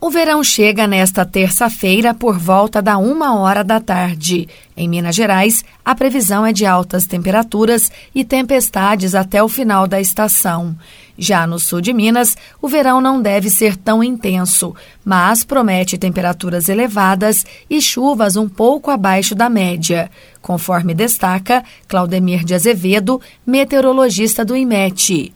[0.00, 4.48] O verão chega nesta terça-feira por volta da uma hora da tarde.
[4.76, 10.00] Em Minas Gerais, a previsão é de altas temperaturas e tempestades até o final da
[10.00, 10.76] estação.
[11.18, 14.72] Já no sul de Minas, o verão não deve ser tão intenso,
[15.04, 20.08] mas promete temperaturas elevadas e chuvas um pouco abaixo da média,
[20.40, 25.34] conforme destaca Claudemir de Azevedo, meteorologista do IMET.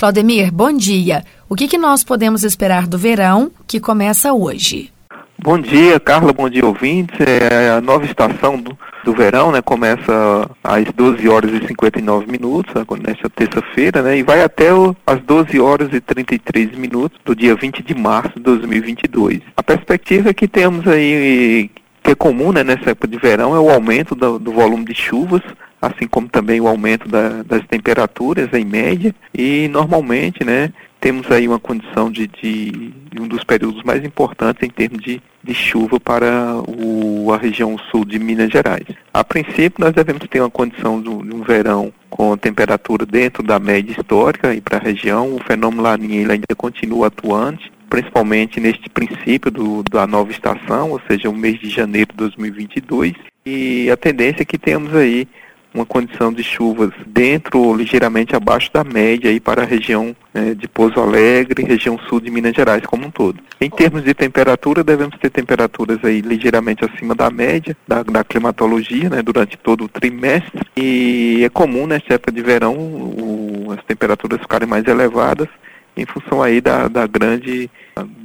[0.00, 1.22] Claudemir, bom dia.
[1.46, 4.90] O que, que nós podemos esperar do verão que começa hoje?
[5.38, 7.20] Bom dia, Carla, bom dia, ouvintes.
[7.20, 9.60] É a nova estação do, do verão, né?
[9.60, 12.72] Começa às 12 horas e 59 minutos,
[13.06, 14.16] nesta terça-feira, né?
[14.16, 18.32] E vai até o, às 12 horas e 33 minutos do dia 20 de março
[18.36, 19.40] de 2022.
[19.54, 21.70] A perspectiva é que temos aí,
[22.10, 24.94] que é comum né, nessa época de verão, é o aumento do, do volume de
[24.94, 25.42] chuvas,
[25.80, 31.46] assim como também o aumento da, das temperaturas em média e normalmente, né, temos aí
[31.46, 36.60] uma condição de, de, um dos períodos mais importantes em termos de, de chuva para
[36.68, 38.84] o, a região sul de Minas Gerais.
[39.14, 43.92] A princípio, nós devemos ter uma condição de um, verão com temperatura dentro da média
[43.92, 45.34] histórica e para a região.
[45.34, 51.28] O fenômeno Laninha ainda continua atuante, principalmente neste princípio do, da nova estação, ou seja,
[51.28, 53.12] o mês de janeiro de 2022.
[53.44, 55.26] E a tendência é que temos aí
[55.72, 60.54] uma condição de chuvas dentro ou ligeiramente abaixo da média aí para a região é,
[60.54, 63.40] de Pouso Alegre, região sul de Minas Gerais como um todo.
[63.60, 69.08] Em termos de temperatura, devemos ter temperaturas aí ligeiramente acima da média da, da climatologia,
[69.08, 70.60] né, durante todo o trimestre.
[70.76, 75.48] E é comum nesta época de verão o, as temperaturas ficarem mais elevadas
[75.96, 77.70] em função aí da, da grande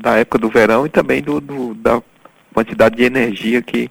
[0.01, 2.01] da época do verão e também do, do da
[2.53, 3.89] quantidade de energia que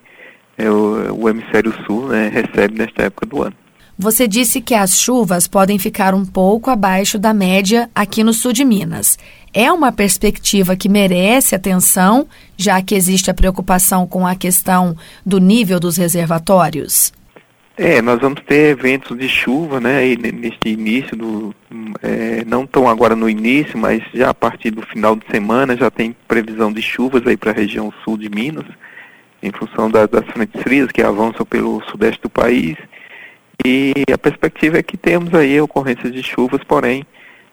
[0.56, 3.54] é, o, o hemisfério sul né, recebe nesta época do ano.
[3.96, 8.52] Você disse que as chuvas podem ficar um pouco abaixo da média aqui no sul
[8.52, 9.16] de Minas.
[9.52, 15.38] É uma perspectiva que merece atenção, já que existe a preocupação com a questão do
[15.38, 17.12] nível dos reservatórios?
[17.76, 21.54] É, nós vamos ter eventos de chuva, né, neste início do,
[22.02, 25.90] é, não tão agora no início, mas já a partir do final de semana já
[25.90, 28.66] tem previsão de chuvas aí para a região sul de Minas
[29.42, 32.76] em função da, das frentes frias que avançam pelo sudeste do país.
[33.64, 37.04] E a perspectiva é que temos aí ocorrências de chuvas, porém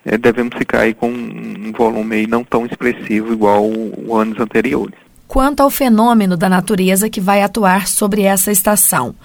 [0.06, 4.96] é, devemos ficar aí com um volume não tão expressivo igual os anos anteriores.
[5.28, 9.16] Quanto ao fenômeno da natureza que vai atuar sobre essa estação,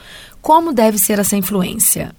[0.43, 2.15] como deve ser essa influência?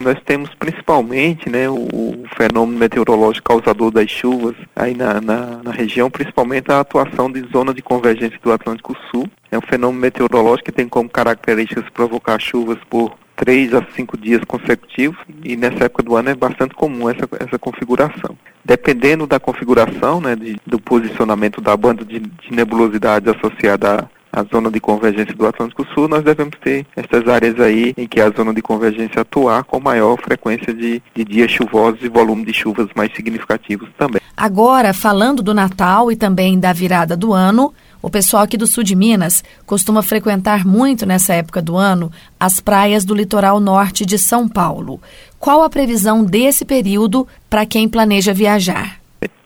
[0.00, 6.10] Nós temos principalmente né, o, fenômeno meteorológico causador das chuvas aí na, na, na, região,
[6.10, 9.28] principalmente a atuação de zona de convergência do Atlântico Sul.
[9.50, 14.42] É um fenômeno meteorológico que tem como características provocar chuvas por três a cinco dias
[14.44, 18.36] consecutivos e nessa época do ano é bastante comum essa, essa configuração.
[18.64, 24.70] Dependendo da configuração, né, de, do posicionamento da banda de, de nebulosidade associada a zona
[24.70, 28.54] de convergência do Atlântico Sul, nós devemos ter essas áreas aí em que a zona
[28.54, 33.12] de convergência atuar com maior frequência de, de dias chuvosos e volume de chuvas mais
[33.14, 34.20] significativos também.
[34.36, 38.82] Agora, falando do Natal e também da virada do ano, o pessoal aqui do sul
[38.82, 44.18] de Minas costuma frequentar muito nessa época do ano as praias do litoral norte de
[44.18, 45.00] São Paulo.
[45.38, 48.99] Qual a previsão desse período para quem planeja viajar?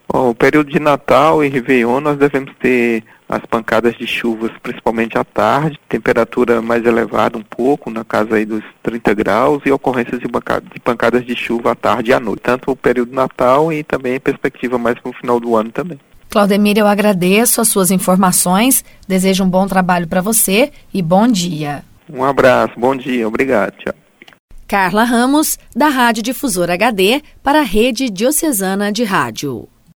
[0.09, 5.17] Bom, o período de Natal e Réveillon nós devemos ter as pancadas de chuvas, principalmente
[5.19, 10.21] à tarde, temperatura mais elevada um pouco, na casa aí dos 30 graus, e ocorrências
[10.21, 10.29] de,
[10.81, 14.79] pancadas de chuva à tarde e à noite, tanto o período Natal e também perspectiva
[14.79, 15.99] mais para o final do ano também.
[16.31, 21.83] Claudemir, eu agradeço as suas informações, desejo um bom trabalho para você e bom dia.
[22.09, 23.95] Um abraço, bom dia, obrigado, tchau.
[24.67, 29.69] Carla Ramos, da Rádio Difusora HD, para a Rede Diocesana de Rádio.